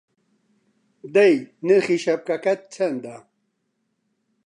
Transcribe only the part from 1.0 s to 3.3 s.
دەی نرخی شەپکەکەت چەندە!